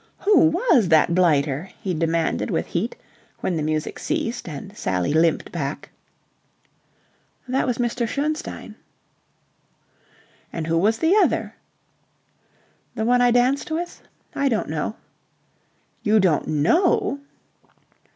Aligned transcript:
"Who 0.21 0.47
was 0.47 0.87
that 0.87 1.13
blighter?" 1.13 1.69
he 1.79 1.93
demanded 1.93 2.49
with 2.49 2.65
heat, 2.65 2.95
when 3.41 3.55
the 3.55 3.61
music 3.61 3.99
ceased 3.99 4.49
and 4.49 4.75
Sally 4.75 5.13
limped 5.13 5.51
back. 5.51 5.91
"That 7.47 7.67
was 7.67 7.77
Mr. 7.77 8.07
Schoenstein." 8.07 8.73
"And 10.51 10.65
who 10.65 10.79
was 10.79 10.97
the 10.97 11.15
other?" 11.17 11.53
"The 12.95 13.05
one 13.05 13.21
I 13.21 13.29
danced 13.29 13.69
with? 13.69 14.01
I 14.33 14.49
don't 14.49 14.69
know." 14.69 14.95
"You 16.01 16.19
don't 16.19 16.47
know?" 16.47 17.19